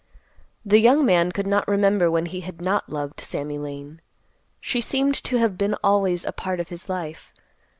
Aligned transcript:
The 0.65 0.79
young 0.79 1.05
man 1.05 1.31
could 1.31 1.45
not 1.45 1.67
remember 1.67 2.09
when 2.09 2.25
he 2.25 2.41
had 2.41 2.59
not 2.59 2.89
loved 2.89 3.19
Sammy 3.19 3.59
Lane. 3.59 4.01
She 4.59 4.81
seemed 4.81 5.13
to 5.25 5.37
have 5.37 5.59
been 5.59 5.75
always 5.83 6.25
a 6.25 6.31
part 6.31 6.59
of 6.59 6.69
his 6.69 6.89
life. 6.89 7.31